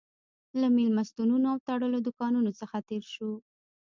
له 0.59 0.67
مېلمستونونو 0.77 1.45
او 1.53 1.57
تړلو 1.67 1.97
دوکانونو 2.07 2.51
څخه 2.59 2.77
تېر 2.89 3.03
شوو. 3.13 3.35